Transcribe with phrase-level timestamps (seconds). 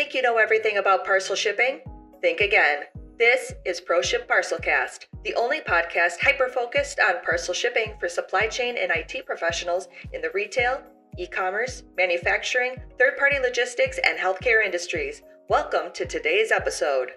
[0.00, 1.80] Think you know everything about parcel shipping?
[2.22, 2.84] Think again.
[3.18, 8.78] This is ProShip Parcelcast, the only podcast hyper focused on parcel shipping for supply chain
[8.78, 10.82] and IT professionals in the retail,
[11.18, 15.20] e commerce, manufacturing, third party logistics, and healthcare industries.
[15.50, 17.10] Welcome to today's episode.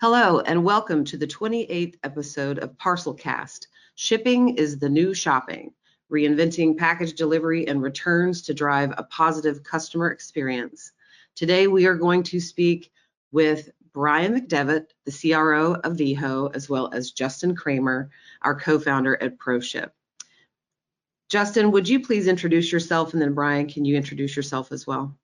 [0.00, 3.68] Hello, and welcome to the 28th episode of Parcelcast.
[3.94, 5.72] Shipping is the new shopping,
[6.14, 10.92] reinventing package delivery and returns to drive a positive customer experience.
[11.34, 12.92] Today, we are going to speak
[13.32, 18.10] with Brian McDevitt, the CRO of Veho, as well as Justin Cramer,
[18.42, 19.90] our co-founder at ProShip.
[21.28, 23.12] Justin, would you please introduce yourself?
[23.12, 25.16] And then Brian, can you introduce yourself as well?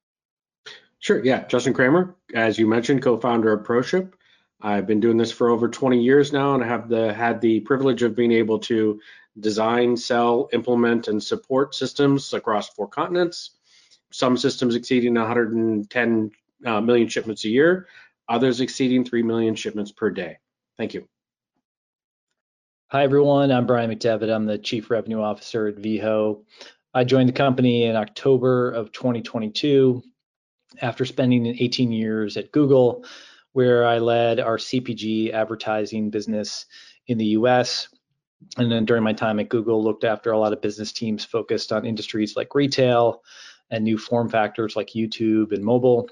[0.98, 1.46] Sure, yeah.
[1.46, 4.12] Justin Cramer, as you mentioned, co-founder of ProShip.
[4.62, 7.60] I've been doing this for over 20 years now and I have the had the
[7.60, 9.00] privilege of being able to
[9.38, 13.50] design, sell, implement, and support systems across four continents.
[14.12, 16.30] Some systems exceeding 110
[16.66, 17.86] uh, million shipments a year,
[18.28, 20.38] others exceeding 3 million shipments per day.
[20.76, 21.06] Thank you.
[22.88, 23.52] Hi, everyone.
[23.52, 24.34] I'm Brian McDevitt.
[24.34, 26.42] I'm the Chief Revenue Officer at Veho.
[26.92, 30.02] I joined the company in October of 2022
[30.82, 33.04] after spending 18 years at Google
[33.52, 36.66] where I led our CPG advertising business
[37.06, 37.88] in the US.
[38.56, 41.72] And then during my time at Google, looked after a lot of business teams focused
[41.72, 43.22] on industries like retail
[43.70, 46.08] and new form factors like YouTube and mobile.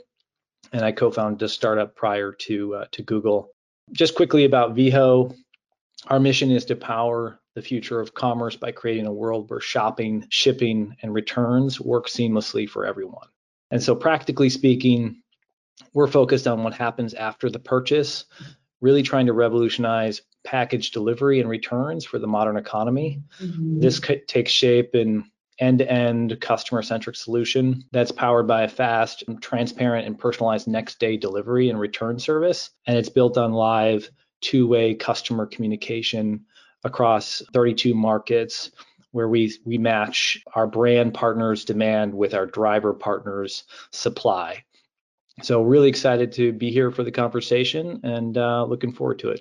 [0.73, 3.51] And I co-founded a startup prior to uh, to Google.
[3.93, 5.35] Just quickly about Veho,
[6.09, 10.27] our mission is to power the future of commerce by creating a world where shopping,
[10.29, 13.29] shipping, and returns work seamlessly for everyone.
[13.71, 15.23] And so, practically speaking,
[15.93, 18.25] we're focused on what happens after the purchase,
[18.81, 23.23] really trying to revolutionize package delivery and returns for the modern economy.
[23.39, 23.81] Mm-hmm.
[23.81, 25.25] This takes shape in
[25.59, 32.19] end-to-end customer-centric solution that's powered by a fast, transparent, and personalized next-day delivery and return
[32.19, 34.09] service, and it's built on live
[34.41, 36.47] two-way customer communication
[36.83, 38.71] across 32 markets
[39.11, 44.63] where we we match our brand partners demand with our driver partners supply
[45.43, 49.41] so really excited to be here for the conversation and uh, looking forward to it.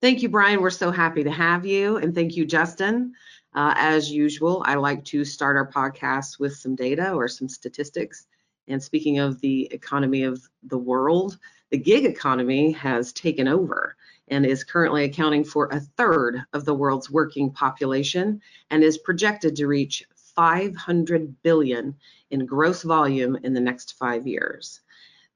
[0.00, 0.60] Thank you, Brian.
[0.60, 1.96] We're so happy to have you.
[1.96, 3.14] And thank you, Justin.
[3.54, 8.26] Uh, as usual, I like to start our podcast with some data or some statistics.
[8.68, 11.38] And speaking of the economy of the world,
[11.70, 13.96] the gig economy has taken over
[14.28, 18.40] and is currently accounting for a third of the world's working population
[18.70, 21.94] and is projected to reach 500 billion
[22.30, 24.80] in gross volume in the next five years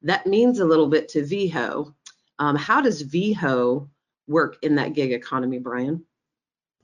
[0.03, 1.92] that means a little bit to Veho.
[2.38, 3.88] Um, how does Veho
[4.30, 6.04] work in that gig economy, Brian?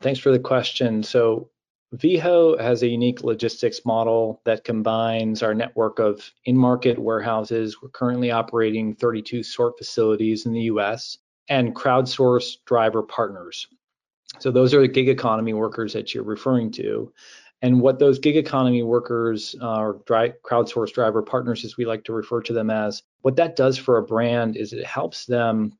[0.01, 1.03] Thanks for the question.
[1.03, 1.49] So
[1.95, 7.81] Veho has a unique logistics model that combines our network of in-market warehouses.
[7.81, 11.19] We're currently operating 32 sort facilities in the US
[11.49, 13.69] and crowdsourced driver partners.
[14.41, 17.13] So those are the gig economy workers that you're referring to.
[17.63, 22.05] And what those gig economy workers uh, or dry, crowdsourced driver partners, as we like
[22.05, 25.73] to refer to them as, what that does for a brand is it helps them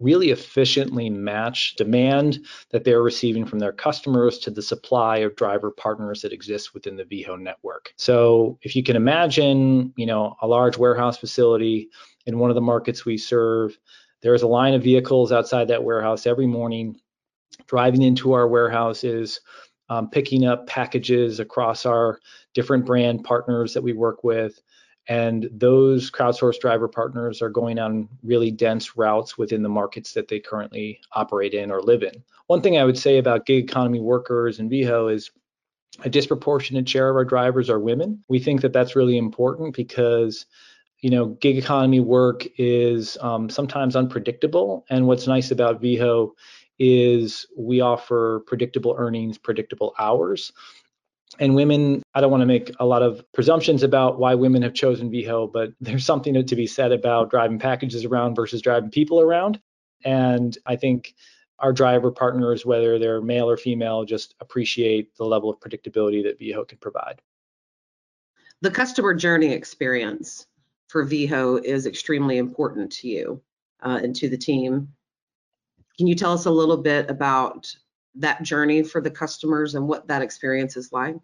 [0.00, 2.38] really efficiently match demand
[2.70, 6.96] that they're receiving from their customers to the supply of driver partners that exist within
[6.96, 7.92] the Veho network.
[7.96, 11.88] So if you can imagine, you know, a large warehouse facility
[12.26, 13.76] in one of the markets we serve,
[14.22, 17.00] there's a line of vehicles outside that warehouse every morning
[17.66, 19.40] driving into our warehouses
[19.90, 22.20] um, picking up packages across our
[22.54, 24.60] different brand partners that we work with.
[25.08, 30.28] And those crowdsourced driver partners are going on really dense routes within the markets that
[30.28, 32.22] they currently operate in or live in.
[32.46, 35.30] One thing I would say about gig economy workers and Veho is
[36.04, 38.22] a disproportionate share of our drivers are women.
[38.28, 40.46] We think that that's really important because
[41.00, 44.84] you know, gig economy work is um, sometimes unpredictable.
[44.90, 46.32] And what's nice about Veho
[46.78, 50.52] is we offer predictable earnings, predictable hours.
[51.38, 54.74] And women, I don't want to make a lot of presumptions about why women have
[54.74, 59.20] chosen Veho, but there's something to be said about driving packages around versus driving people
[59.20, 59.60] around.
[60.04, 61.14] And I think
[61.58, 66.38] our driver partners, whether they're male or female, just appreciate the level of predictability that
[66.38, 67.20] Veho can provide.
[68.60, 70.46] The customer journey experience
[70.88, 73.40] for Veho is extremely important to you
[73.82, 74.88] uh, and to the team.
[75.96, 77.72] Can you tell us a little bit about
[78.18, 81.16] that journey for the customers and what that experience is like?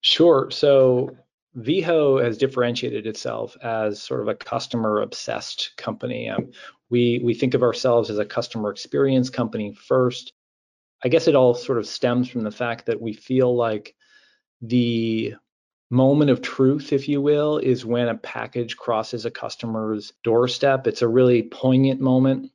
[0.00, 0.50] Sure.
[0.50, 1.16] So
[1.56, 6.28] Veho has differentiated itself as sort of a customer obsessed company.
[6.28, 6.50] Um,
[6.90, 10.32] we we think of ourselves as a customer experience company first.
[11.04, 13.94] I guess it all sort of stems from the fact that we feel like
[14.60, 15.34] the
[15.90, 20.86] moment of truth, if you will, is when a package crosses a customer's doorstep.
[20.86, 22.51] It's a really poignant moment.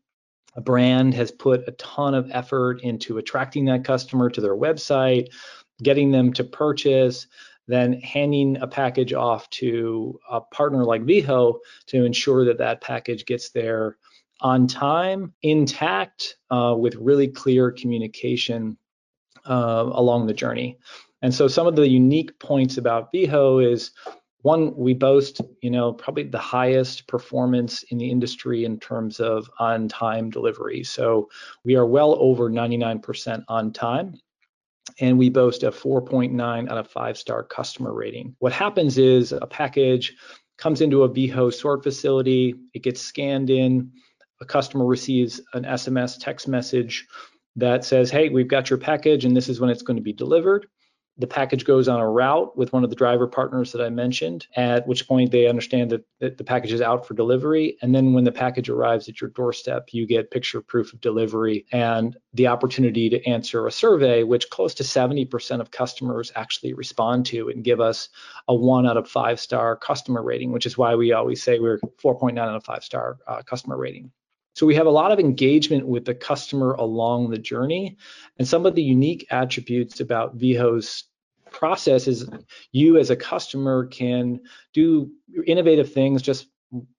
[0.57, 5.27] A brand has put a ton of effort into attracting that customer to their website,
[5.81, 7.27] getting them to purchase,
[7.67, 13.25] then handing a package off to a partner like Veho to ensure that that package
[13.25, 13.97] gets there
[14.41, 18.77] on time, intact, uh, with really clear communication
[19.45, 20.77] uh, along the journey.
[21.21, 23.91] And so some of the unique points about Veho is
[24.41, 29.49] one, we boast, you know, probably the highest performance in the industry in terms of
[29.59, 30.83] on-time delivery.
[30.83, 31.29] So
[31.63, 34.15] we are well over 99% on time
[34.99, 38.35] and we boast a 4.9 out of 5 star customer rating.
[38.39, 40.15] What happens is a package
[40.57, 43.91] comes into a Veho sort facility, it gets scanned in,
[44.39, 47.07] a customer receives an SMS text message
[47.55, 50.13] that says, Hey, we've got your package and this is when it's going to be
[50.13, 50.67] delivered
[51.19, 54.47] the package goes on a route with one of the driver partners that I mentioned,
[54.55, 57.77] at which point they understand that, that, the package is out for delivery.
[57.81, 61.65] And then when the package arrives at your doorstep, you get picture proof of delivery
[61.71, 67.25] and the opportunity to answer a survey, which close to 70% of customers actually respond
[67.27, 68.09] to and give us
[68.47, 71.79] a one out of five star customer rating, which is why we always say we're
[72.03, 74.11] 4.9 out of five star uh, customer rating.
[74.57, 77.95] So we have a lot of engagement with the customer along the journey.
[78.39, 81.03] And some of the unique attributes about Veho's
[81.51, 82.27] process is
[82.71, 84.39] you as a customer can
[84.73, 85.11] do
[85.45, 86.47] innovative things just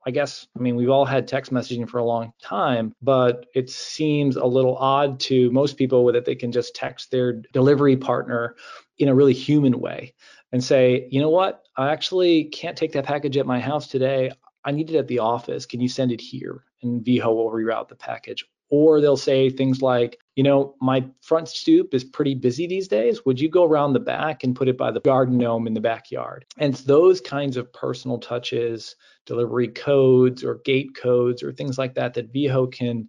[0.07, 3.69] I guess, I mean, we've all had text messaging for a long time, but it
[3.69, 8.55] seems a little odd to most people that they can just text their delivery partner
[8.99, 10.15] in a really human way
[10.53, 14.31] and say, you know what, I actually can't take that package at my house today.
[14.65, 15.67] I need it at the office.
[15.67, 16.65] Can you send it here?
[16.83, 18.45] And Veho will reroute the package.
[18.71, 23.25] Or they'll say things like, you know, my front stoop is pretty busy these days.
[23.25, 25.81] Would you go around the back and put it by the garden gnome in the
[25.81, 26.45] backyard?
[26.59, 28.95] And it's those kinds of personal touches,
[29.25, 33.09] delivery codes or gate codes or things like that that Veho can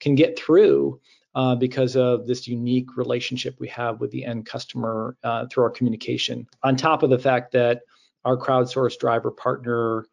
[0.00, 1.00] can get through
[1.34, 5.70] uh, because of this unique relationship we have with the end customer uh, through our
[5.70, 6.46] communication.
[6.62, 7.82] On top of the fact that
[8.24, 10.06] our crowdsourced driver partner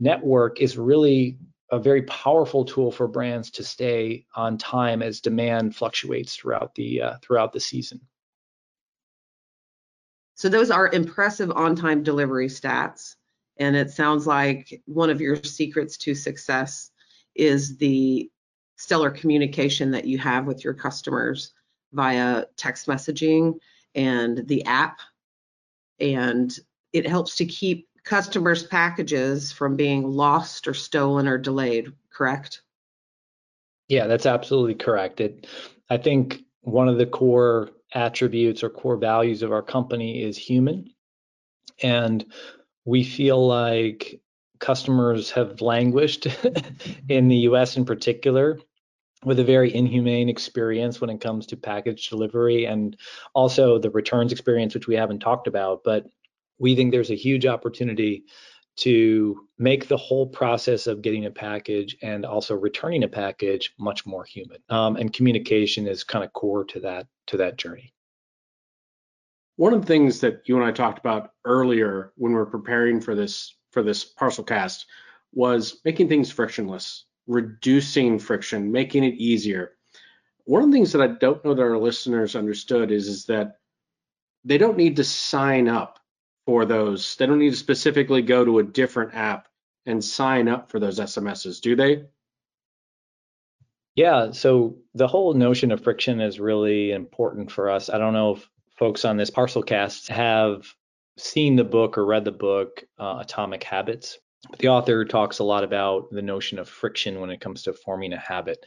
[0.00, 1.38] network is really
[1.72, 7.00] a very powerful tool for brands to stay on time as demand fluctuates throughout the
[7.00, 7.98] uh, throughout the season.
[10.34, 13.16] So those are impressive on-time delivery stats,
[13.56, 16.90] and it sounds like one of your secrets to success
[17.34, 18.30] is the
[18.76, 21.54] stellar communication that you have with your customers
[21.92, 23.54] via text messaging
[23.94, 24.98] and the app,
[26.00, 26.58] and
[26.92, 32.62] it helps to keep customers' packages from being lost or stolen or delayed, correct?
[33.88, 35.20] Yeah, that's absolutely correct.
[35.20, 35.46] It,
[35.90, 40.90] I think one of the core attributes or core values of our company is human.
[41.82, 42.24] And
[42.84, 44.20] we feel like
[44.58, 46.26] customers have languished
[47.08, 48.58] in the US in particular
[49.24, 52.96] with a very inhumane experience when it comes to package delivery and
[53.34, 55.84] also the returns experience, which we haven't talked about.
[55.84, 56.06] But
[56.62, 58.24] we think there's a huge opportunity
[58.76, 64.06] to make the whole process of getting a package and also returning a package much
[64.06, 64.58] more human.
[64.70, 67.92] Um, and communication is kind of core to that to that journey.
[69.56, 73.00] One of the things that you and I talked about earlier when we are preparing
[73.00, 74.86] for this for this parcel cast
[75.34, 79.72] was making things frictionless, reducing friction, making it easier.
[80.44, 83.56] One of the things that I don't know that our listeners understood is, is that
[84.44, 85.98] they don't need to sign up
[86.46, 87.16] for those.
[87.16, 89.48] They don't need to specifically go to a different app
[89.86, 92.04] and sign up for those SMSs, do they?
[93.94, 97.90] Yeah, so the whole notion of friction is really important for us.
[97.90, 100.66] I don't know if folks on this parcel cast have
[101.18, 104.18] seen the book or read the book uh, Atomic Habits.
[104.50, 107.72] But the author talks a lot about the notion of friction when it comes to
[107.72, 108.64] forming a habit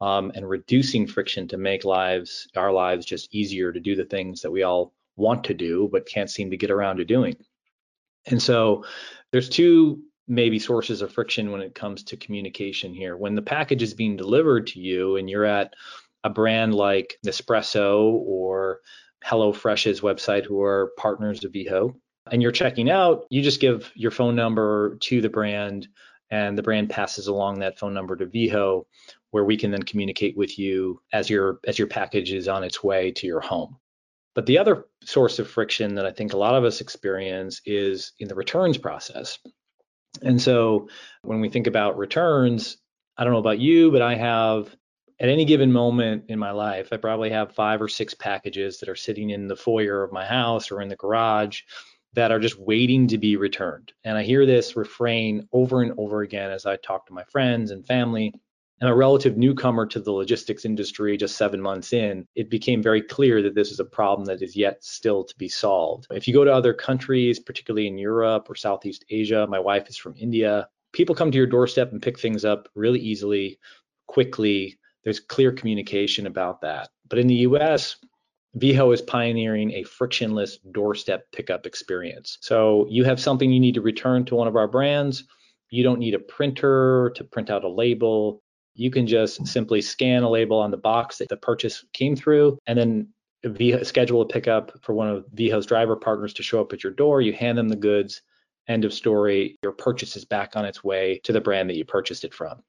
[0.00, 4.40] um, and reducing friction to make lives, our lives, just easier to do the things
[4.40, 7.36] that we all want to do but can't seem to get around to doing.
[8.26, 8.84] And so
[9.32, 13.16] there's two maybe sources of friction when it comes to communication here.
[13.16, 15.74] When the package is being delivered to you and you're at
[16.24, 18.80] a brand like Nespresso or
[19.24, 21.94] HelloFresh's website, who are partners of Veho,
[22.30, 25.88] and you're checking out, you just give your phone number to the brand,
[26.30, 28.84] and the brand passes along that phone number to Veho,
[29.30, 32.84] where we can then communicate with you as your as your package is on its
[32.84, 33.76] way to your home.
[34.38, 38.12] But the other source of friction that I think a lot of us experience is
[38.20, 39.36] in the returns process.
[40.22, 40.88] And so
[41.22, 42.76] when we think about returns,
[43.16, 44.76] I don't know about you, but I have
[45.18, 48.88] at any given moment in my life, I probably have five or six packages that
[48.88, 51.62] are sitting in the foyer of my house or in the garage
[52.12, 53.92] that are just waiting to be returned.
[54.04, 57.72] And I hear this refrain over and over again as I talk to my friends
[57.72, 58.32] and family.
[58.80, 63.02] And a relative newcomer to the logistics industry just seven months in, it became very
[63.02, 66.06] clear that this is a problem that is yet still to be solved.
[66.10, 69.96] If you go to other countries, particularly in Europe or Southeast Asia, my wife is
[69.96, 73.58] from India, people come to your doorstep and pick things up really easily,
[74.06, 74.78] quickly.
[75.04, 76.90] There's clear communication about that.
[77.08, 77.96] But in the US,
[78.56, 82.38] Veho is pioneering a frictionless doorstep pickup experience.
[82.40, 85.24] So you have something you need to return to one of our brands.
[85.70, 88.42] You don't need a printer to print out a label.
[88.78, 92.58] You can just simply scan a label on the box that the purchase came through
[92.68, 93.08] and then
[93.82, 97.20] schedule a pickup for one of Veho's driver partners to show up at your door.
[97.20, 98.22] You hand them the goods.
[98.68, 99.56] End of story.
[99.64, 102.62] Your purchase is back on its way to the brand that you purchased it from.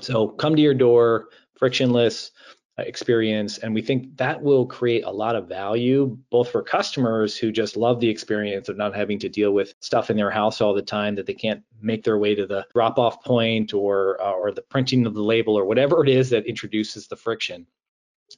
[0.00, 1.28] So come to your door,
[1.58, 2.30] frictionless.
[2.78, 3.58] Uh, experience.
[3.58, 7.76] And we think that will create a lot of value, both for customers who just
[7.76, 10.80] love the experience of not having to deal with stuff in their house all the
[10.80, 14.52] time that they can't make their way to the drop off point or, uh, or
[14.52, 17.66] the printing of the label or whatever it is that introduces the friction.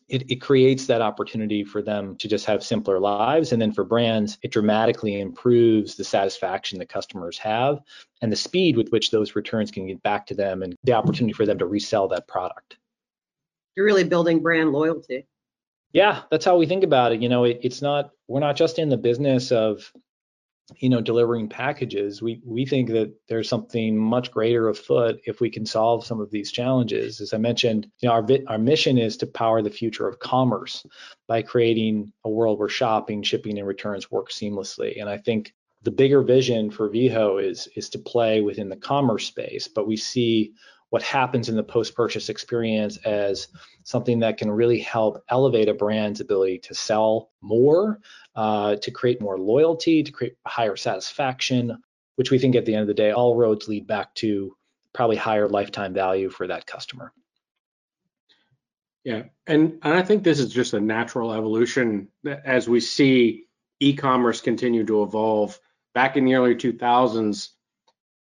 [0.08, 3.52] It, it, creates that opportunity for them to just have simpler lives.
[3.52, 7.78] And then for brands, it dramatically improves the satisfaction that customers have
[8.20, 11.32] and the speed with which those returns can get back to them and the opportunity
[11.32, 12.78] for them to resell that product
[13.76, 15.26] you're really building brand loyalty.
[15.92, 17.22] Yeah, that's how we think about it.
[17.22, 19.92] You know, it, it's not we're not just in the business of
[20.78, 25.50] you know delivering packages we we think that there's something much greater afoot if we
[25.50, 29.18] can solve some of these challenges as i mentioned you know our our mission is
[29.18, 30.86] to power the future of commerce
[31.28, 35.52] by creating a world where shopping shipping and returns work seamlessly and i think
[35.82, 39.98] the bigger vision for Veho is is to play within the commerce space but we
[39.98, 40.54] see
[40.94, 43.48] what happens in the post-purchase experience as
[43.82, 47.98] something that can really help elevate a brand's ability to sell more,
[48.36, 51.76] uh, to create more loyalty, to create higher satisfaction,
[52.14, 54.56] which we think at the end of the day, all roads lead back to
[54.92, 57.12] probably higher lifetime value for that customer.
[59.02, 63.46] Yeah, and, and I think this is just a natural evolution as we see
[63.80, 65.58] e-commerce continue to evolve.
[65.92, 67.48] Back in the early 2000s,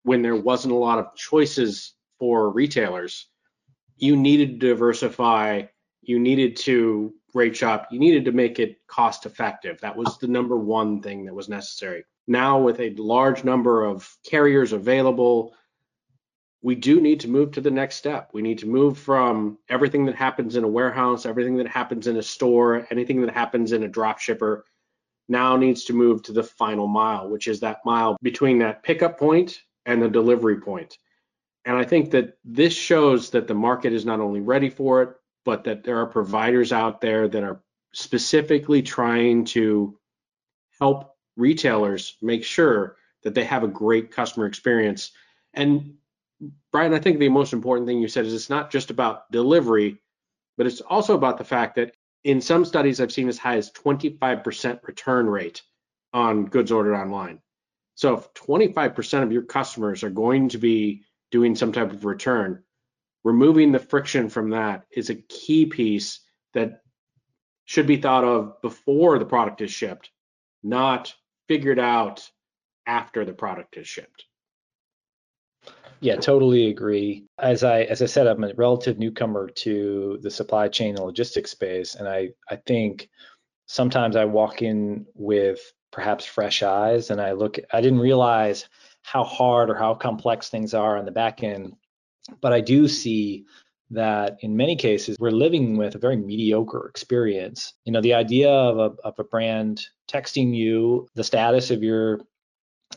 [0.05, 3.27] when there wasn't a lot of choices for retailers.
[3.97, 5.63] You needed to diversify,
[6.03, 9.81] you needed to rate shop, you needed to make it cost effective.
[9.81, 12.05] That was the number one thing that was necessary.
[12.29, 15.53] Now, with a large number of carriers available,
[16.63, 18.31] we do need to move to the next step.
[18.33, 22.19] We need to move from everything that happens in a warehouse, everything that happens in
[22.19, 24.65] a store, anything that happens in a drop shipper
[25.29, 29.19] now needs to move to the final mile, which is that mile between that pickup
[29.19, 30.99] point and the delivery point.
[31.65, 35.17] And I think that this shows that the market is not only ready for it,
[35.45, 39.99] but that there are providers out there that are specifically trying to
[40.81, 45.13] help retailers make sure that they have a great customer experience.
[45.55, 45.95] And
[46.73, 49.99] Brian, I think the most important thing you said is it's not just about delivery,
[50.57, 53.71] but it's also about the fact that in some studies I've seen as high as
[53.71, 55.63] 25% return rate
[56.13, 57.41] on goods ordered online.
[57.95, 62.63] So if 25% of your customers are going to be doing some type of return.
[63.25, 66.21] Removing the friction from that is a key piece
[66.55, 66.83] that
[67.65, 70.11] should be thought of before the product is shipped,
[70.63, 71.15] not
[71.49, 72.29] figured out
[72.87, 74.27] after the product is shipped.
[76.01, 77.27] Yeah, totally agree.
[77.39, 81.53] As I as I said, I'm a relative newcomer to the supply chain and logistics
[81.53, 83.09] space, and I I think
[83.67, 85.61] sometimes I walk in with
[85.93, 87.61] perhaps fresh eyes, and I look.
[87.73, 88.69] I didn't realize
[89.03, 91.75] how hard or how complex things are on the back end.
[92.41, 93.45] But I do see
[93.91, 97.75] that in many cases we're living with a very mediocre experience.
[97.85, 102.21] You know, the idea of a, of a brand texting you the status of your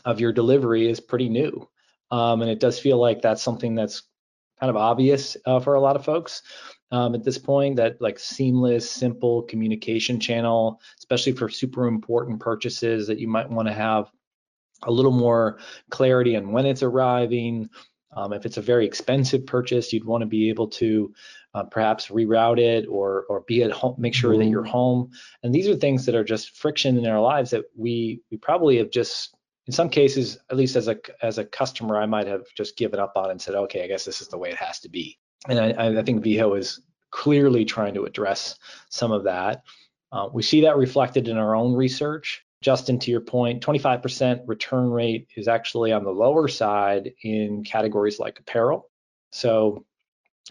[0.04, 1.68] of your delivery is pretty new,
[2.10, 4.02] um, and it does feel like that's something that's
[4.60, 6.42] kind of obvious uh, for a lot of folks
[6.92, 7.76] um, at this point.
[7.76, 13.68] That like seamless, simple communication channel, especially for super important purchases that you might want
[13.68, 14.10] to have
[14.86, 15.58] a little more
[15.90, 17.68] clarity on when it's arriving.
[18.16, 21.12] Um, if it's a very expensive purchase, you'd want to be able to
[21.54, 24.70] uh, perhaps reroute it or or be at home, make sure that you're mm-hmm.
[24.70, 25.10] home.
[25.42, 28.78] And these are things that are just friction in our lives that we we probably
[28.78, 32.44] have just in some cases, at least as a as a customer, I might have
[32.56, 34.80] just given up on and said, okay, I guess this is the way it has
[34.80, 35.18] to be.
[35.48, 38.56] And I, I think Veho is clearly trying to address
[38.90, 39.62] some of that.
[40.12, 42.44] Uh, we see that reflected in our own research.
[42.66, 48.18] Justin, to your point, 25% return rate is actually on the lower side in categories
[48.18, 48.90] like apparel.
[49.30, 49.86] So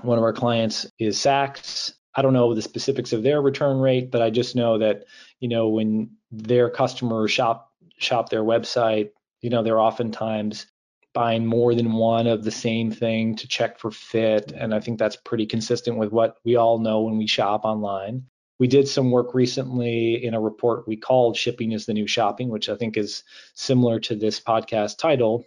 [0.02, 1.92] one of our clients is Saks.
[2.16, 5.04] I don't know the specifics of their return rate, but I just know that,
[5.42, 9.10] you know, when their customers shop shop their website,
[9.42, 10.68] you know, they're oftentimes
[11.14, 14.54] buying more than one of the same thing to check for fit.
[14.54, 18.28] And I think that's pretty consistent with what we all know when we shop online.
[18.58, 22.50] We did some work recently in a report we called Shipping is the New Shopping,
[22.50, 25.44] which I think is similar to this podcast title.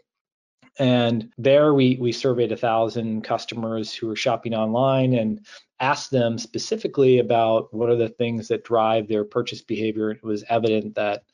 [0.78, 5.44] And there we, we surveyed a thousand customers who were shopping online and
[5.80, 10.10] asked them specifically about what are the things that drive their purchase behavior.
[10.10, 11.24] It was evident that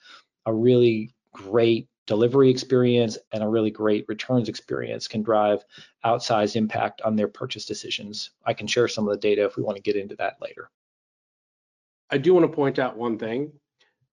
[0.46, 5.64] a really great delivery experience and a really great returns experience can drive
[6.04, 8.30] outsized impact on their purchase decisions.
[8.44, 10.70] I can share some of the data if we want to get into that later.
[12.14, 13.50] I do want to point out one thing.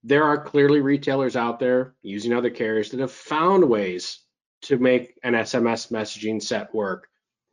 [0.04, 4.22] There are clearly retailers out there using other carriers that have found ways
[4.64, 7.08] to make an SMS messaging set work.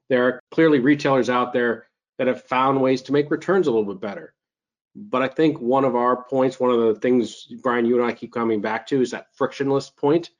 [0.08, 3.92] There are clearly retailers out there that have found ways to make returns a little
[3.92, 4.32] bit better.
[4.96, 8.14] But I think one of our points, one of the things, Brian, you and I
[8.14, 10.30] keep coming back to is that frictionless point.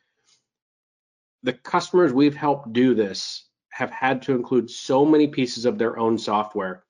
[1.43, 5.99] The customers we've helped do this have had to include so many pieces of their
[5.99, 6.85] own software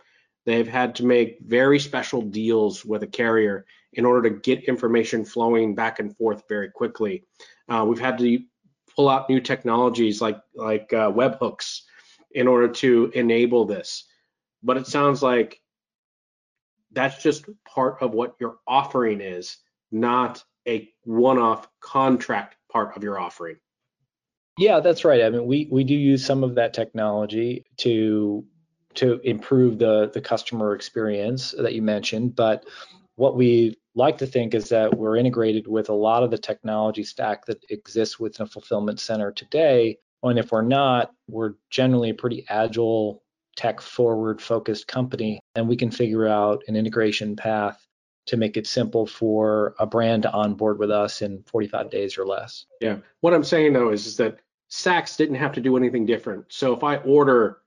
[0.49, 5.23] They've had to make very special deals with a carrier in order to get information
[5.23, 7.25] flowing back and forth very quickly.
[7.69, 8.39] Uh, we've had to
[8.97, 11.83] pull out new technologies like like uh, webhooks
[12.31, 14.05] in order to enable this.
[14.63, 15.61] But it sounds like
[16.93, 19.59] that's just part of what your offering is,
[19.93, 23.57] not a one-off contract part of your offering.
[24.57, 25.25] Yeah, that's right.
[25.25, 28.47] I mean, we we do use some of that technology to
[28.99, 32.35] to improve the the customer experience that you mentioned.
[32.35, 32.67] But
[33.17, 37.03] what we like to think is that we're integrated with a lot of the technology
[37.03, 39.99] stack that exists within a fulfillment center today.
[40.23, 43.23] And if we're not, we're generally a pretty agile,
[43.57, 47.85] tech forward focused company, and we can figure out an integration path
[48.27, 52.27] to make it simple for a brand to onboard with us in 45 days or
[52.27, 52.67] less.
[52.81, 52.99] Yeah.
[53.21, 54.39] What I'm saying though is, is that
[54.71, 56.45] Saks didn't have to do anything different.
[56.49, 57.59] So if I order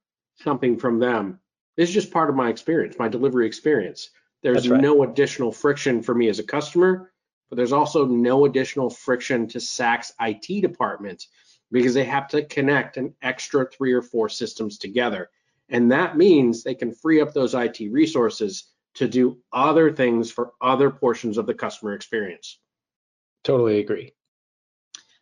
[0.44, 1.40] something from them.
[1.78, 4.10] It's just part of my experience, my delivery experience.
[4.44, 4.82] There's right.
[4.82, 7.12] no additional friction for me as a customer,
[7.50, 11.28] but there's also no additional friction to Saks IT department
[11.72, 15.30] because they have to connect an extra three or four systems together.
[15.70, 20.52] And that means they can free up those IT resources to do other things for
[20.62, 22.60] other portions of the customer experience.
[23.44, 24.14] Totally agree.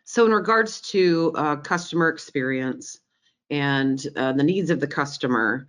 [0.05, 2.99] So, in regards to uh, customer experience,
[3.49, 5.67] and uh, the needs of the customer.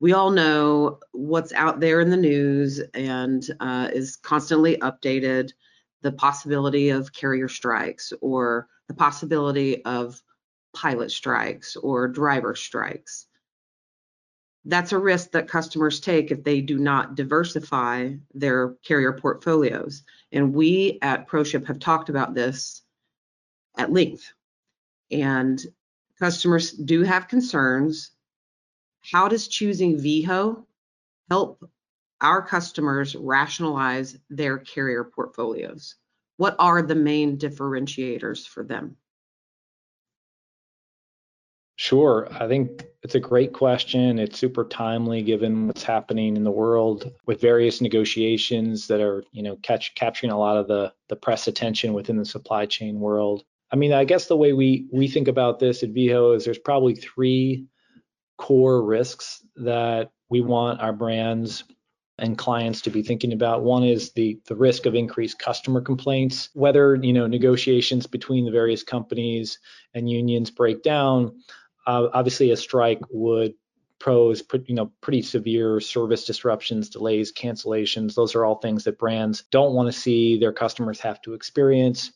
[0.00, 5.52] We all know what's out there in the news and uh, is constantly updated.
[6.02, 10.22] The possibility of carrier strikes or the possibility of
[10.74, 13.26] pilot strikes or driver strikes.
[14.64, 20.02] That's a risk that customers take if they do not diversify their carrier portfolios.
[20.30, 22.82] And we at ProShip have talked about this
[23.76, 24.32] at length.
[25.10, 25.64] And
[26.18, 28.10] customers do have concerns.
[29.00, 30.64] How does choosing Veho
[31.30, 31.68] help
[32.20, 35.94] our customers rationalize their carrier portfolios?
[36.36, 38.96] What are the main differentiators for them?
[41.76, 42.26] Sure.
[42.32, 44.18] I think it's a great question.
[44.18, 49.44] It's super timely given what's happening in the world with various negotiations that are, you
[49.44, 53.44] know, catch, capturing a lot of the, the press attention within the supply chain world.
[53.70, 56.58] I mean, I guess the way we we think about this at Veho is there's
[56.58, 57.66] probably three
[58.38, 61.64] core risks that we want our brands
[62.18, 63.62] and clients to be thinking about.
[63.62, 68.50] One is the the risk of increased customer complaints, whether you know negotiations between the
[68.50, 69.58] various companies
[69.94, 71.40] and unions break down.
[71.86, 73.54] Uh, obviously, a strike would
[74.00, 79.42] pose you know pretty severe service disruptions delays cancellations those are all things that brands
[79.50, 82.12] don't want to see their customers have to experience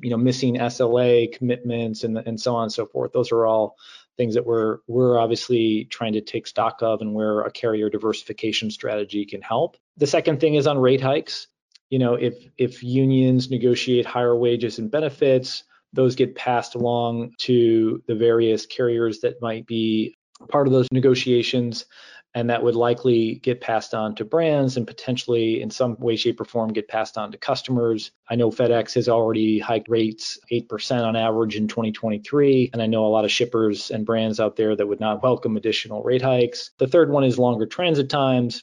[0.00, 3.12] you know missing SLA commitments and and so on and so forth.
[3.12, 3.76] Those are all
[4.16, 8.70] things that we're we're obviously trying to take stock of and where a carrier diversification
[8.70, 9.76] strategy can help.
[9.96, 11.46] The second thing is on rate hikes.
[11.90, 18.02] You know, if if unions negotiate higher wages and benefits, those get passed along to
[18.06, 20.16] the various carriers that might be
[20.48, 21.86] part of those negotiations
[22.34, 26.40] and that would likely get passed on to brands and potentially in some way shape
[26.40, 28.10] or form get passed on to customers.
[28.28, 33.06] I know fedex has already hiked rates 8% on average in 2023 and i know
[33.06, 36.70] a lot of shippers and brands out there that would not welcome additional rate hikes.
[36.78, 38.62] The third one is longer transit times.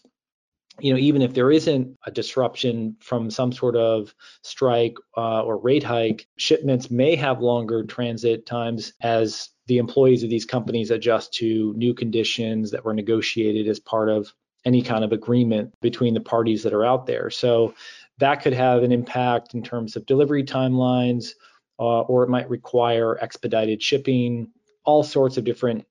[0.80, 5.58] You know, even if there isn't a disruption from some sort of strike uh, or
[5.58, 11.34] rate hike, shipments may have longer transit times as the employees of these companies adjust
[11.36, 16.19] to new conditions that were negotiated as part of any kind of agreement between the
[16.19, 17.30] parties that are out there.
[17.30, 17.73] So
[18.17, 21.32] that could have an impact in terms of delivery timelines,
[21.80, 24.49] uh, or it might require expedited shipping,
[24.84, 25.86] all sorts of different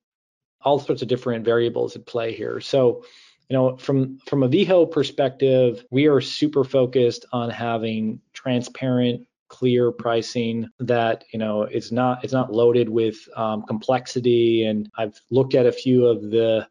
[0.61, 2.59] all sorts of different variables at play here.
[2.59, 3.05] So,
[3.49, 9.91] you know, from from a Veho perspective, we are super focused on having transparent, clear
[9.91, 14.65] pricing that you know it's not it's not loaded with um, complexity.
[14.65, 16.67] And I've looked at a few of the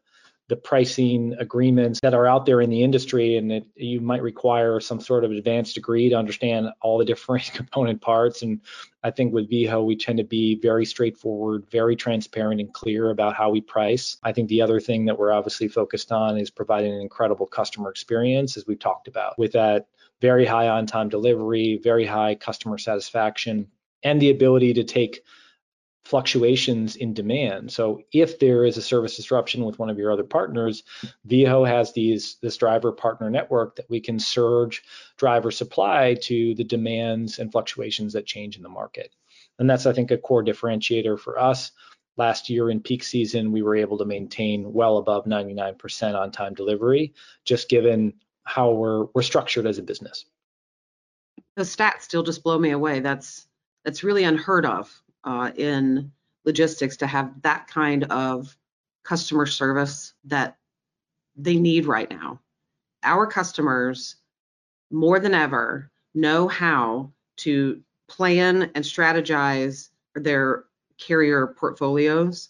[0.47, 4.79] the pricing agreements that are out there in the industry and it, you might require
[4.79, 8.41] some sort of advanced degree to understand all the different component parts.
[8.41, 8.61] And
[9.03, 13.35] i think with veho we tend to be very straightforward very transparent and clear about
[13.35, 14.17] how we price.
[14.23, 17.89] I think the other thing that we're obviously focused on is providing an incredible customer
[17.89, 19.37] experience as we've talked about.
[19.39, 19.87] With that
[20.21, 23.67] very high on time delivery very high customer satisfaction
[24.03, 25.21] and the ability to take
[26.05, 27.71] fluctuations in demand.
[27.71, 30.83] So if there is a service disruption with one of your other partners,
[31.27, 34.83] Veho has these this driver partner network that we can surge
[35.17, 39.15] driver supply to the demands and fluctuations that change in the market.
[39.57, 41.71] And that's I think a core differentiator for us.
[42.17, 46.53] Last year in peak season, we were able to maintain well above 99% on time
[46.53, 48.13] delivery, just given
[48.45, 50.25] how we're we're structured as a business.
[51.55, 52.99] The stats still just blow me away.
[52.99, 53.47] That's
[53.83, 54.91] that's really unheard of
[55.23, 56.11] uh, in
[56.45, 58.55] logistics to have that kind of
[59.03, 60.57] customer service that
[61.35, 62.39] they need right now.
[63.03, 64.15] Our customers,
[64.91, 70.65] more than ever, know how to plan and strategize their
[70.97, 72.49] carrier portfolios,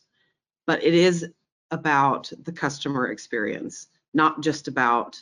[0.68, 1.26] but it is
[1.72, 5.22] about the customer experience, not just about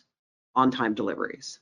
[0.56, 1.60] on time deliveries.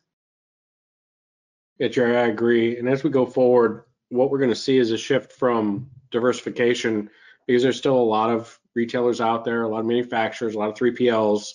[1.79, 2.77] Yeah, Jerri, I agree.
[2.77, 7.09] And as we go forward, what we're going to see is a shift from diversification
[7.47, 10.69] because there's still a lot of retailers out there, a lot of manufacturers, a lot
[10.69, 11.53] of 3PLs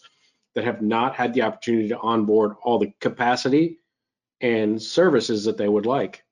[0.54, 3.78] that have not had the opportunity to onboard all the capacity
[4.40, 6.24] and services that they would like.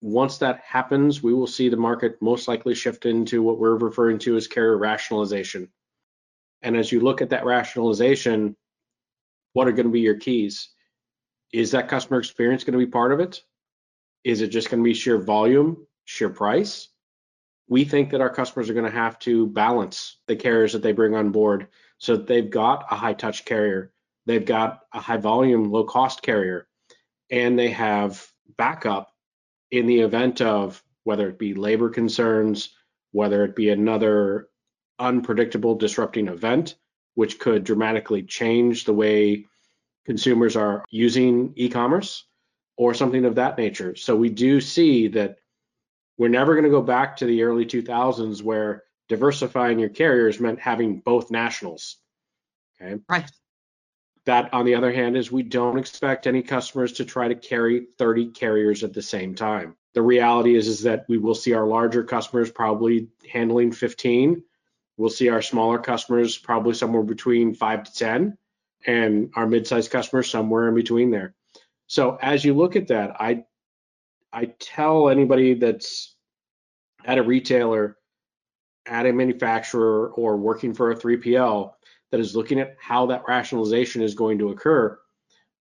[0.00, 4.18] Once that happens, we will see the market most likely shift into what we're referring
[4.18, 5.68] to as carrier rationalization.
[6.62, 8.56] And as you look at that rationalization,
[9.52, 10.70] what are going to be your keys?
[11.52, 13.42] Is that customer experience going to be part of it?
[14.24, 16.88] Is it just going to be sheer volume, sheer price?
[17.68, 20.92] We think that our customers are going to have to balance the carriers that they
[20.92, 23.92] bring on board so that they've got a high touch carrier,
[24.26, 26.66] they've got a high volume, low cost carrier,
[27.30, 29.12] and they have backup
[29.70, 32.70] in the event of whether it be labor concerns,
[33.12, 34.48] whether it be another
[34.98, 36.76] unpredictable disrupting event,
[37.14, 39.46] which could dramatically change the way
[40.04, 42.24] consumers are using e commerce
[42.76, 43.94] or something of that nature.
[43.96, 45.36] So we do see that
[46.18, 50.60] we're never going to go back to the early 2000s where diversifying your carriers meant
[50.60, 51.96] having both nationals.
[52.80, 53.00] Okay.
[53.08, 53.30] Right.
[54.24, 57.86] That, on the other hand, is we don't expect any customers to try to carry
[57.98, 59.76] 30 carriers at the same time.
[59.94, 64.42] The reality is, is that we will see our larger customers probably handling 15.
[65.02, 68.38] We'll see our smaller customers probably somewhere between five to 10,
[68.86, 71.34] and our mid-sized customers somewhere in between there.
[71.88, 73.42] So as you look at that, I
[74.32, 76.14] I tell anybody that's
[77.04, 77.96] at a retailer,
[78.86, 81.72] at a manufacturer, or working for a 3PL
[82.12, 84.96] that is looking at how that rationalization is going to occur,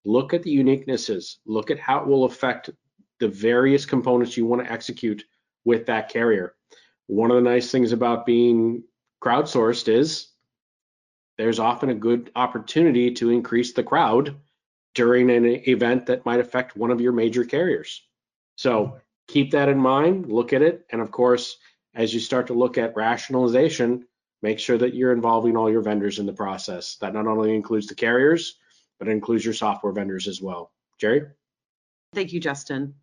[0.05, 2.69] look at the uniquenesses, look at how it will affect
[3.21, 5.25] the various components you want to execute
[5.65, 6.57] with that carrier.
[7.07, 8.85] One of the nice things about being
[9.23, 10.29] crowdsourced is
[11.39, 14.37] there's often a good opportunity to increase the crowd
[14.95, 18.03] during an event that might affect one of your major carriers.
[18.57, 20.85] So keep that in mind, look at it.
[20.91, 21.57] And of course,
[21.95, 24.07] as you start to look at rationalization,
[24.43, 26.97] make sure that you're involving all your vendors in the process.
[26.97, 28.57] That not only includes the carriers,
[28.99, 30.73] but includes your software vendors as well.
[31.01, 31.31] Jerri?
[32.13, 32.95] Thank you, Justin.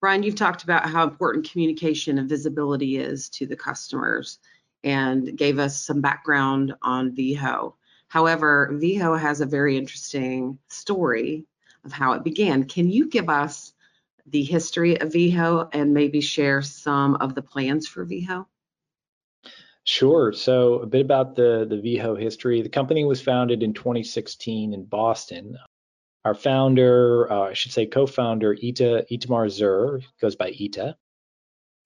[0.00, 4.38] Brian, you've talked about how important communication and visibility is to the customers
[4.86, 7.74] and gave us some background on Veho.
[8.06, 11.44] However, Veho has a very interesting story
[11.84, 12.64] of how it began.
[12.64, 13.74] Can you give us
[14.26, 18.46] the history of Veho and maybe share some of the plans for Veho?
[19.82, 20.32] Sure.
[20.32, 22.62] So a bit about the the Veho history.
[22.62, 25.58] The company was founded in 2016 in Boston.
[26.24, 30.96] Our founder, uh, I should say co-founder, Ita Itamar Zur, goes by Ita.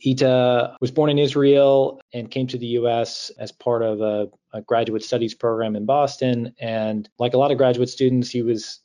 [0.06, 4.62] Ita was born in Israel and came to the US as part of a, a,
[4.62, 6.54] graduate studies program in Boston.
[6.60, 8.80] And like a lot of graduate students, he was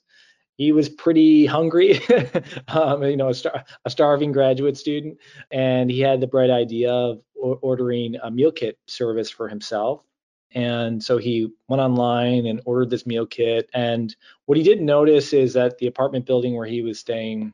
[0.58, 2.00] he was pretty hungry,
[2.70, 5.18] um, you know, a, star, a, starving graduate student,
[5.52, 10.02] and he had the bright idea of ordering a meal kit service for himself
[10.52, 13.70] And so he went online and ordered this meal kit.
[13.74, 17.54] And what he didn't notice is that the apartment building where he was staying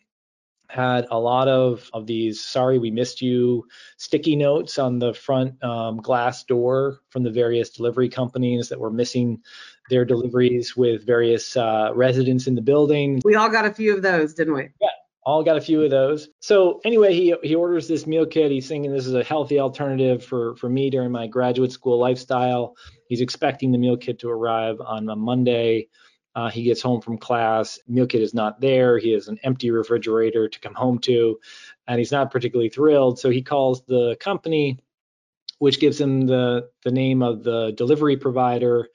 [0.72, 5.62] had a lot of of these sorry we missed you sticky notes on the front
[5.64, 9.42] um, glass door from the various delivery companies that were missing
[9.90, 13.22] their deliveries with various uh, residents in the building.
[13.26, 14.70] We all got a few of those didn't we?
[14.80, 14.90] Yeah
[15.24, 16.30] all got a few of those.
[16.40, 18.52] So anyway he he orders this meal kit.
[18.52, 22.76] He's thinking this is a healthy alternative for for me during my graduate school lifestyle.
[23.08, 25.90] He's expecting the meal kit to arrive on a monday
[26.36, 28.98] uh, he gets home from class, meal kit is not there.
[28.98, 31.39] He has an empty refrigerator to come home to,
[31.88, 33.20] and he's not particularly thrilled.
[33.20, 34.80] So he calls the company,
[35.60, 38.89] which gives him the the name of the delivery provider,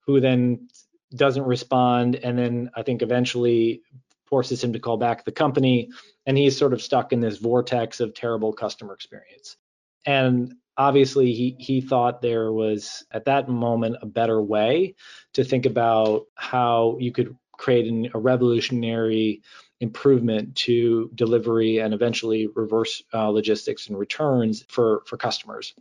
[0.00, 0.68] who then
[1.14, 3.82] doesn't respond, and then I think eventually
[4.26, 5.90] forces him to call back the company,
[6.26, 9.56] and he's sort of stuck in this vortex of terrible customer experience.
[10.04, 14.94] And obviously he he thought there was at that moment a better way
[15.32, 19.42] to think about how you could create an, a revolutionary
[19.80, 25.74] improvement to delivery and eventually reverse uh, logistics and returns for for customers.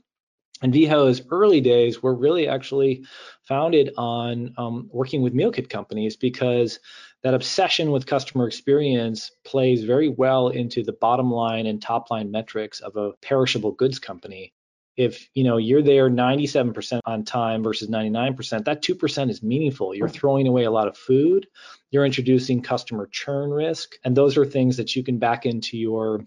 [0.61, 3.05] And Veho's early days were really actually
[3.43, 6.79] founded on um, working with meal kit companies because
[7.23, 12.31] that obsession with customer experience plays very well into the bottom line and top line
[12.31, 14.53] metrics of a perishable goods company
[14.97, 19.93] if you know you're there 97% on time versus 99% that 2% is meaningful.
[19.93, 21.47] You're throwing away a lot of food.
[21.91, 23.95] You're introducing customer churn risk.
[24.03, 26.25] And those are things that you can back into your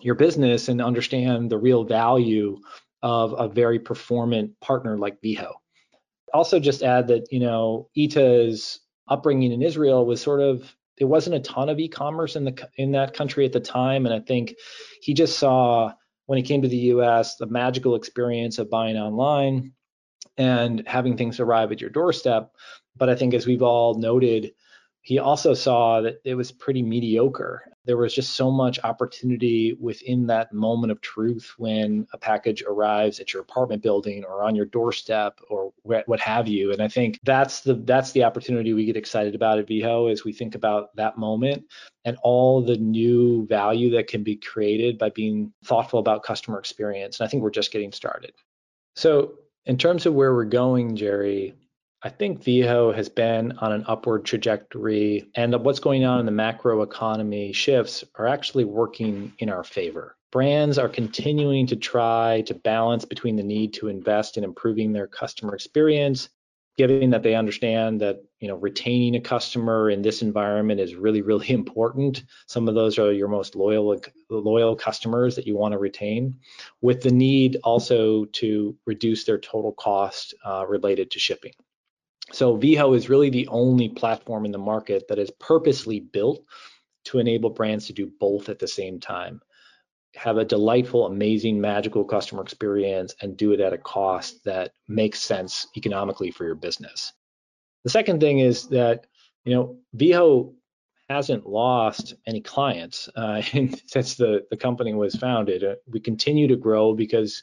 [0.00, 2.58] your business and understand the real value
[3.02, 5.52] of a very performant partner like Veho.
[6.32, 11.36] Also just add that you know Ita's upbringing in Israel was sort of there wasn't
[11.36, 14.04] a ton of e-commerce in the in that country at the time.
[14.04, 14.54] And I think
[15.00, 15.92] he just saw
[16.28, 19.72] when he came to the US, the magical experience of buying online
[20.36, 22.54] and having things arrive at your doorstep.
[22.98, 24.52] But I think as we've all noted,
[25.00, 27.72] he also saw that it was pretty mediocre.
[27.88, 33.18] There was just so much opportunity within that moment of truth when a package arrives
[33.18, 36.70] at your apartment building or on your doorstep or what have you.
[36.70, 40.22] And I think that's the that's the opportunity we get excited about at Veho as
[40.22, 41.64] we think about that moment
[42.04, 47.18] and all the new value that can be created by being thoughtful about customer experience.
[47.18, 48.32] And I think we're just getting started.
[48.96, 51.54] So in terms of where we're going, Jerri,
[52.00, 56.32] I think Veho has been on an upward trajectory, and what's going on in the
[56.32, 60.16] macro economy shifts are actually working in our favor.
[60.30, 65.08] Brands are continuing to try to balance between the need to invest in improving their
[65.08, 66.28] customer experience,
[66.76, 71.22] given that they understand that you know retaining a customer in this environment is really
[71.22, 72.22] really important.
[72.46, 76.38] Some of those are your most loyal loyal customers that you want to retain,
[76.80, 81.54] with the need also to reduce their total cost uh, related to shipping.
[82.32, 86.44] So Veho is really the only platform in the market that is purposely built
[87.04, 89.40] to enable brands to do both at the same time.
[90.14, 95.20] Have a delightful, amazing, magical customer experience and do it at a cost that makes
[95.20, 97.12] sense economically for your business.
[97.84, 99.06] The second thing is that,
[99.44, 100.52] you know, Veho
[101.08, 103.40] hasn't lost any clients uh,
[103.86, 105.64] since the, the company was founded.
[105.64, 107.42] Uh, we continue to grow because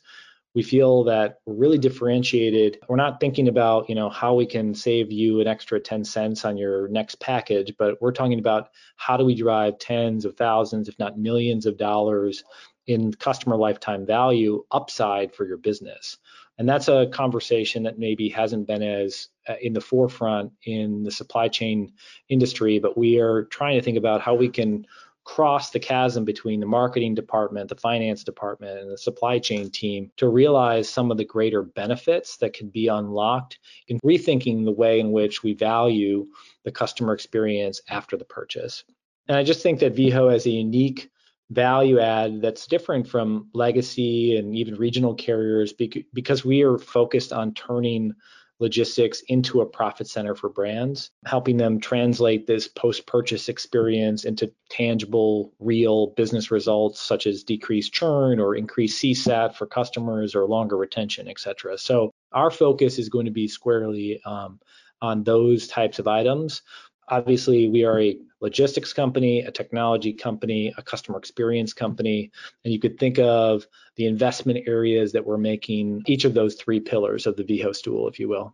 [0.55, 2.79] we feel that we're really differentiated.
[2.87, 6.45] We're not thinking about, you know, how we can save you an extra 10 cents
[6.45, 10.87] on your next package, but we're talking about how do we drive tens of thousands,
[10.87, 12.45] if not millions of dollars
[12.87, 16.17] in customer lifetime value upside for your business.
[16.57, 21.11] And that's a conversation that maybe hasn't been as uh, in the forefront in the
[21.11, 21.91] supply chain
[22.29, 24.85] industry, but we are trying to think about how we can
[25.25, 30.11] cross the chasm between the marketing department, the finance department, and the supply chain team
[30.17, 34.99] to realize some of the greater benefits that can be unlocked in rethinking the way
[34.99, 36.27] in which we value
[36.63, 38.83] the customer experience after the purchase.
[39.27, 41.09] And I just think that Veho has a unique
[41.49, 47.53] value add that's different from legacy and even regional carriers because we are focused on
[47.53, 48.13] turning
[48.59, 54.51] logistics into a profit center for brands, helping them translate this post purchase experience into
[54.69, 60.77] tangible, real business results such as decreased churn or increased CSAT for customers or longer
[60.77, 61.77] retention, et cetera.
[61.77, 64.59] So our focus is going to be squarely um,
[65.01, 66.61] on those types of items.
[67.07, 72.31] Obviously, we are a logistics company, a technology company, a customer experience company,
[72.63, 76.79] and you could think of the investment areas that we're making each of those three
[76.79, 78.53] pillars of the Veho stool, if you will.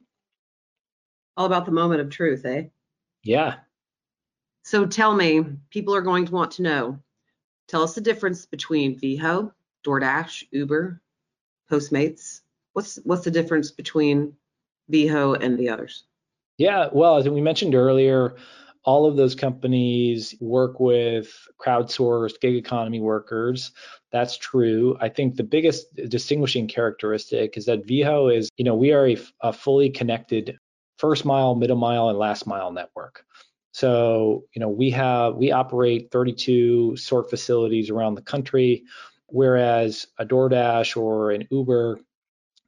[1.38, 2.64] All about the moment of truth, eh?
[3.24, 3.56] Yeah.
[4.64, 7.00] So tell me, people are going to want to know.
[7.68, 9.54] Tell us the difference between Veho,
[9.86, 11.02] DoorDash, Uber,
[11.70, 12.42] Postmates.
[12.74, 14.36] What's what's the difference between
[14.92, 16.04] Veho and the others?
[16.62, 18.36] Yeah, well, as we mentioned earlier,
[18.84, 23.72] all of those companies work with crowdsourced gig economy workers.
[24.12, 24.96] That's true.
[25.02, 29.18] I think the biggest distinguishing characteristic is that Veho is, you know, we are a,
[29.42, 30.56] a fully connected
[31.00, 33.26] first mile, middle mile, and last mile network.
[33.72, 38.84] So, you know, we have we operate 32 sort facilities around the country,
[39.26, 42.02] whereas a DoorDash or an Uber,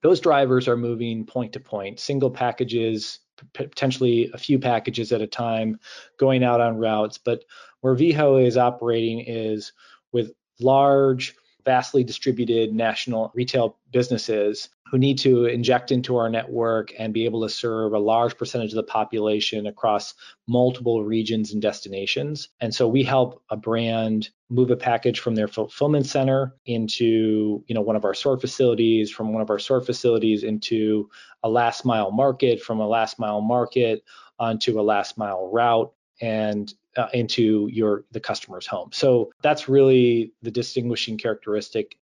[0.02, 3.20] those drivers are moving point to point, single packages,
[3.54, 5.80] potentially a few packages at a time,
[6.18, 7.18] going out on routes.
[7.18, 7.44] But
[7.82, 9.74] where Veho is operating is
[10.12, 17.16] with large, vastly distributed national retail businesses who need to inject into our network and
[17.16, 20.14] be able to serve a large percentage of the population across
[20.48, 22.50] multiple regions and destinations.
[22.62, 27.74] And so we help a brand move a package from their fulfillment center into, you
[27.74, 31.10] know, one of our sort facilities, from one of our sort facilities into
[31.42, 34.04] a last mile market, from a last mile market
[34.38, 38.92] onto a last mile route and uh, into your the customer's home.
[38.94, 41.98] So that's really the distinguishing characteristic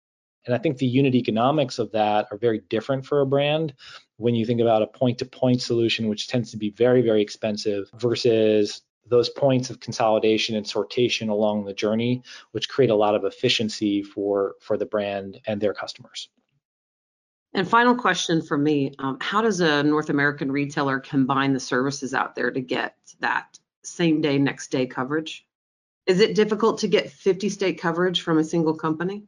[0.45, 3.73] and I think the unit economics of that are very different for a brand
[4.17, 7.21] when you think about a point to point solution, which tends to be very, very
[7.21, 12.21] expensive versus those points of consolidation and sortation along the journey,
[12.52, 16.30] which create a lot of efficiency for, for the brand and their customers.
[17.54, 22.13] And final question for me um, How does a North American retailer combine the services
[22.13, 25.47] out there to get that same day, next day coverage?
[26.06, 29.23] Is it difficult to get 50 state coverage from a single company?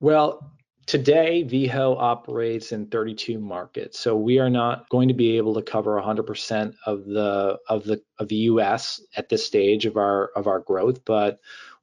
[0.00, 0.52] Well,
[0.86, 5.62] today Veho operates in 32 markets, so we are not going to be able to
[5.62, 9.00] cover 100% of the of the of the U.S.
[9.16, 11.40] at this stage of our of our growth, but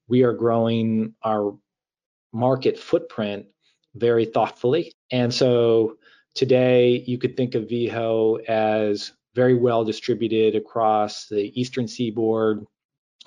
[0.08, 1.58] we are growing our
[2.32, 3.48] market footprint
[3.96, 4.92] very thoughtfully.
[5.12, 5.98] And so
[6.36, 12.66] today you could think of Veho as very well distributed across the eastern seaboard,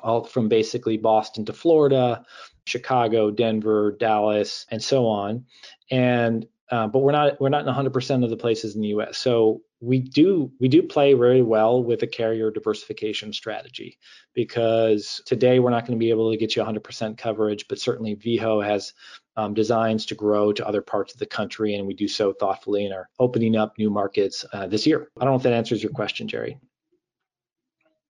[0.01, 2.24] all from basically Boston to Florida,
[2.68, 5.46] Chicago, Denver, Dallas, and so on.
[5.90, 9.16] And uh, but we're not we're not in 100% of the places in the U.S.
[9.18, 13.98] So we do we do play very well with a carrier diversification strategy
[14.35, 18.16] because today we're not going to be able to get you 100% coverage, but certainly
[18.16, 18.92] Veho has
[19.37, 22.85] um, designs to grow to other parts of the country, and we do so thoughtfully
[22.85, 25.09] and are opening up new markets uh, this year.
[25.18, 26.59] I don't know if that answers your question, Jerri.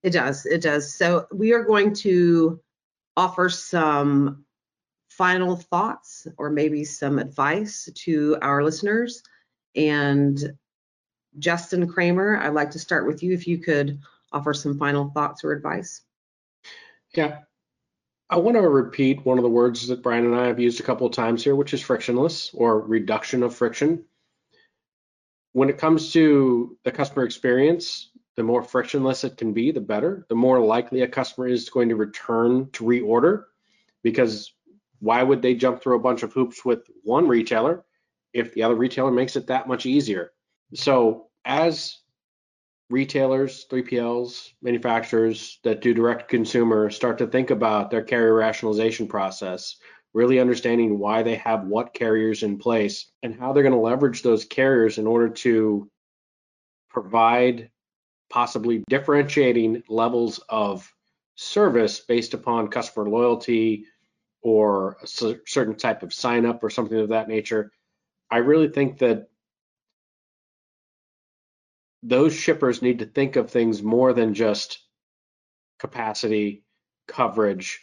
[0.01, 0.45] It does.
[0.45, 0.93] It does.
[0.93, 2.59] So we are going to
[3.15, 4.45] offer some
[5.19, 9.21] final thoughts or maybe some advice to our listeners.
[9.75, 10.53] And
[11.37, 13.99] Justin Cramer, I'd like to start with you if you could
[14.31, 16.03] offer some final thoughts or advice.
[17.13, 17.39] Yeah.
[18.29, 20.83] I want to repeat one of the words that Brian and I have used a
[20.83, 24.05] couple of times here, which is frictionless or reduction of friction.
[25.51, 30.25] When it comes to the customer experience, the more frictionless it can be, the better.
[30.29, 33.45] The more likely a customer is going to return to reorder
[34.01, 34.53] because
[34.99, 37.85] why would they jump through a bunch of hoops with one retailer
[38.33, 40.31] if the other retailer makes it that much easier?
[40.73, 41.99] So, as
[42.89, 49.77] retailers, 3PLs, manufacturers that do direct consumer start to think about their carrier rationalization process,
[50.13, 54.21] really understanding why they have what carriers in place and how they're going to leverage
[54.21, 55.89] those carriers in order to
[56.89, 57.69] provide
[58.29, 60.91] possibly differentiating levels of
[61.35, 63.85] service based upon customer loyalty,
[64.41, 67.71] or a certain type of sign up or something of that nature.
[68.31, 69.29] I really think that
[72.03, 74.79] those shippers need to think of things more than just
[75.79, 76.63] capacity,
[77.07, 77.81] coverage.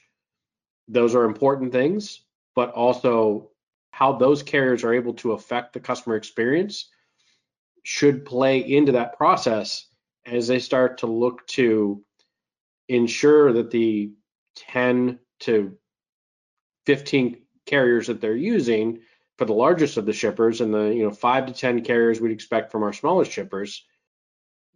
[0.88, 2.22] Those are important things,
[2.54, 3.50] but also
[3.90, 6.90] how those carriers are able to affect the customer experience
[7.82, 9.86] should play into that process
[10.24, 12.02] as they start to look to
[12.88, 14.12] ensure that the
[14.56, 15.76] 10 to
[16.86, 19.00] 15 carriers that they're using
[19.38, 22.32] for the largest of the shippers and the you know five to 10 carriers we'd
[22.32, 23.84] expect from our smallest shippers,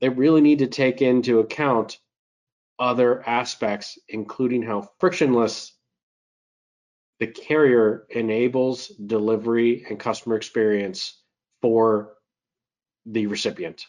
[0.00, 1.98] they really need to take into account
[2.78, 5.72] other aspects, including how frictionless
[7.18, 11.20] the carrier enables delivery and customer experience
[11.60, 12.14] for
[13.04, 13.84] the recipient.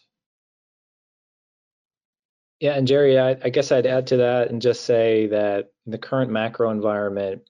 [2.60, 5.92] Yeah, and Jerri, I, I, guess I'd add to that and just say that in
[5.92, 7.42] the current macro environment,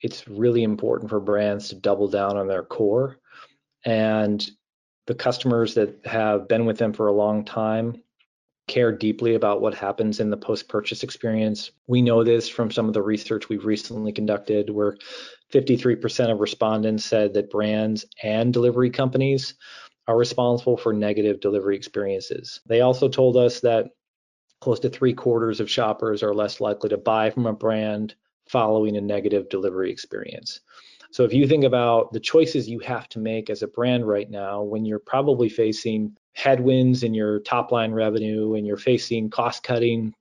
[0.00, 3.18] it's really important for brands to double down on their core.
[3.84, 4.48] And
[5.06, 8.02] the customers that have been with them for a long time
[8.68, 11.70] care deeply about what happens in the post purchase experience.
[11.86, 14.96] We know this from some of the research we've recently conducted, where
[15.52, 19.54] 53% of respondents said that brands and delivery companies
[20.06, 22.60] are responsible for negative delivery experiences.
[22.66, 23.86] They also told us that
[24.60, 28.14] close to three quarters of shoppers are less likely to buy from a brand
[28.48, 30.60] following a negative delivery experience.
[31.10, 34.30] So if you think about the choices you have to make as a brand right
[34.30, 39.62] now, when you're probably facing headwinds in your top line revenue and you're facing cost
[39.62, 40.14] cutting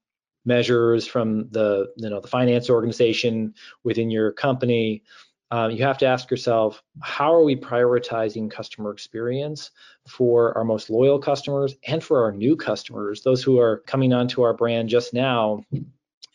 [0.47, 3.53] measures from the you know the finance organization
[3.83, 5.03] within your company
[5.51, 9.71] um, you have to ask yourself how are we prioritizing customer experience
[10.07, 14.41] for our most loyal customers and for our new customers those who are coming onto
[14.41, 15.61] our brand just now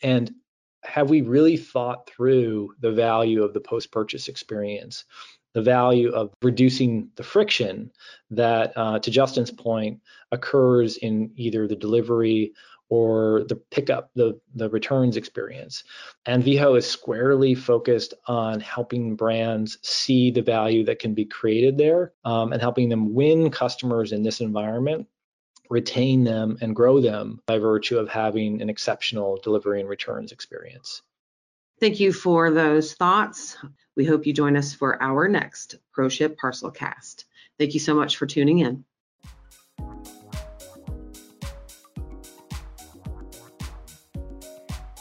[0.03, 0.31] and
[0.83, 5.05] have we really thought through the value of the post purchase experience
[5.53, 7.91] the value of reducing the friction
[8.31, 9.99] that uh, to justin's point
[10.31, 12.53] occurs in either the delivery
[12.93, 15.83] or the pickup, the, the returns experience.
[16.27, 21.75] And Veho is squarely focused on helping brands see the value that can be created
[21.79, 25.07] there um, and helping them win customers in this environment,
[25.73, 31.01] retain them, and grow them by virtue of having an exceptional delivery and returns experience.
[31.79, 33.57] Thank you for those thoughts.
[33.95, 37.25] We hope you join us for our next ProShip Parcel Cast.
[37.57, 38.85] Thank you so much for tuning in.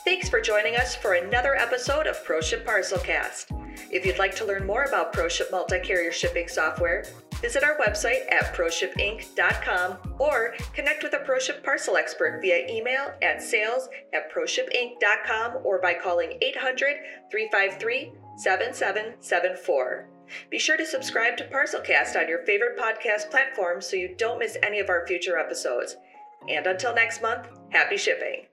[0.05, 3.59] Thanks for joining us for another episode of ProShip Parcelcast.
[3.91, 7.05] If you'd like to learn more about ProShip multi-carrier shipping software,
[7.43, 13.43] visit our website at proshipinc.com or connect with a ProShip parcel expert via email at
[13.43, 16.97] sales at proshipinc.com or by calling 800
[17.31, 20.09] 353 7774.
[20.51, 24.57] Be sure to subscribe to Parcelcast on your favorite podcast platform so you don't miss
[24.63, 25.97] any of our future episodes.
[26.49, 28.47] And until next month, happy shipping.